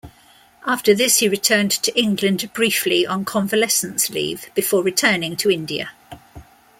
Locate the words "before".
4.55-4.81